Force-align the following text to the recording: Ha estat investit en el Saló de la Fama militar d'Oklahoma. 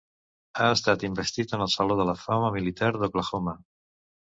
Ha 0.63 0.69
estat 0.77 1.05
investit 1.09 1.55
en 1.59 1.67
el 1.67 1.71
Saló 1.75 2.01
de 2.03 2.09
la 2.13 2.19
Fama 2.25 2.53
militar 2.59 2.95
d'Oklahoma. 3.01 3.61